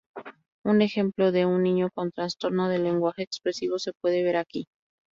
[0.63, 4.65] Un ejemplo de un niño con trastorno del lenguaje expresivo se puede ver aquí.